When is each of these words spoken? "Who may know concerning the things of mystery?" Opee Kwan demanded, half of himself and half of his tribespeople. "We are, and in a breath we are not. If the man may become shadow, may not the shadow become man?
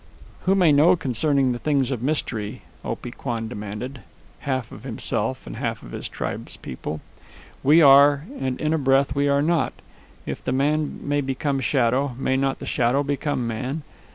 "Who 0.45 0.55
may 0.55 0.71
know 0.71 0.95
concerning 0.95 1.51
the 1.51 1.59
things 1.59 1.91
of 1.91 2.01
mystery?" 2.01 2.63
Opee 2.83 3.11
Kwan 3.11 3.47
demanded, 3.47 3.99
half 4.39 4.71
of 4.71 4.83
himself 4.83 5.45
and 5.45 5.57
half 5.57 5.83
of 5.83 5.91
his 5.91 6.09
tribespeople. 6.09 7.01
"We 7.61 7.83
are, 7.83 8.23
and 8.39 8.59
in 8.59 8.73
a 8.73 8.79
breath 8.79 9.13
we 9.13 9.29
are 9.29 9.43
not. 9.43 9.73
If 10.25 10.43
the 10.43 10.53
man 10.53 11.07
may 11.07 11.21
become 11.21 11.59
shadow, 11.59 12.15
may 12.17 12.35
not 12.35 12.57
the 12.57 12.65
shadow 12.65 13.03
become 13.03 13.45
man? 13.45 13.83